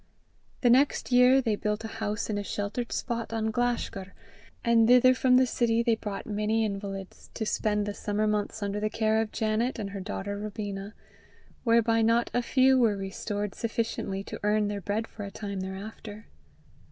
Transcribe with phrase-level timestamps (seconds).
[0.61, 4.15] The next year they built a house in a sheltered spot on Glashgar,
[4.65, 8.79] and thither from the city they brought many invalids, to spend the summer months under
[8.79, 10.95] the care of Janet and her daughter Robina,
[11.63, 16.25] whereby not a few were restored sufficiently to earn their bread for a time thereafter.